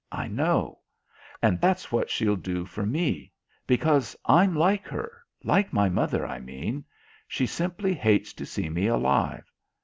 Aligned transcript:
I 0.11 0.27
know. 0.27 0.79
And 1.43 1.61
that's 1.61 1.91
what 1.91 2.09
she'll 2.09 2.35
do 2.35 2.65
for 2.65 2.87
me; 2.87 3.33
because 3.67 4.15
I'm 4.25 4.55
like 4.55 4.87
her 4.87 5.21
like 5.43 5.71
my 5.73 5.89
mother, 5.89 6.25
I 6.25 6.39
mean. 6.39 6.85
She 7.27 7.45
simply 7.45 7.93
hates 7.93 8.33
to 8.33 8.45
see 8.47 8.67
me 8.67 8.87
alive. 8.87 9.45